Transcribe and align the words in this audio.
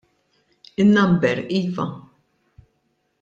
In-number 0.81 1.43
iva. 1.59 1.85